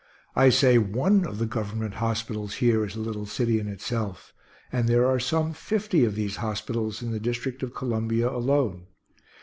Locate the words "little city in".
2.99-3.67